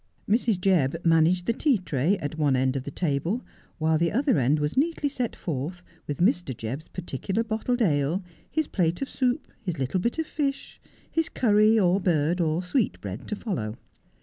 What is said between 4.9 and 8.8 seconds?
set forth with Mr. Jebb's particular bottled ale, his